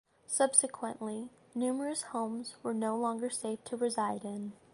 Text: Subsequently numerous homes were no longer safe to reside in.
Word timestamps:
Subsequently 0.25 1.29
numerous 1.53 2.01
homes 2.01 2.55
were 2.63 2.73
no 2.73 2.97
longer 2.97 3.29
safe 3.29 3.63
to 3.65 3.77
reside 3.77 4.23
in. 4.25 4.53